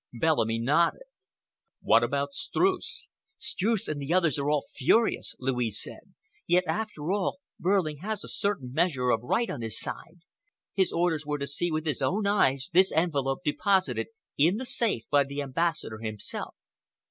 [0.19, 1.03] Bellamy nodded.
[1.79, 6.15] "What about Streuss?" "Streuss and the others are all furious," Louise said.
[6.47, 10.21] "Yet, after all, Behrling has a certain measure of right on his side.
[10.73, 14.07] His orders were to see with his own eyes this envelope deposited
[14.39, 16.55] in the safe by the Ambassador himself."